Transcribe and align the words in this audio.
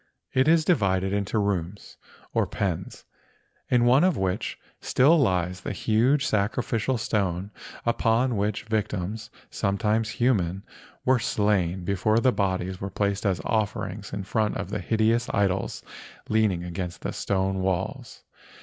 It 0.33 0.47
is 0.47 0.65
di¬ 0.65 0.73
vided 0.73 1.11
into 1.11 1.37
rooms 1.37 1.95
or 2.33 2.47
pens, 2.47 3.05
in 3.69 3.85
one 3.85 4.03
of 4.03 4.17
which 4.17 4.57
still 4.79 5.15
lies 5.19 5.61
the 5.61 5.73
huge 5.73 6.25
sacrificial 6.25 6.97
stone 6.97 7.51
upon 7.85 8.35
which 8.35 8.63
victims 8.63 9.29
—sometimes 9.51 10.09
human—were 10.17 11.19
slain 11.19 11.85
before 11.85 12.17
the 12.17 12.31
bodies 12.31 12.81
were 12.81 12.89
placed 12.89 13.27
as 13.27 13.41
offerings 13.45 14.11
in 14.11 14.23
front 14.23 14.57
of 14.57 14.71
the 14.71 14.79
hideous 14.79 15.29
idols 15.35 15.83
leaning 16.29 16.63
against 16.63 17.01
the 17.01 17.13
stone 17.13 17.59
walls. 17.61 18.23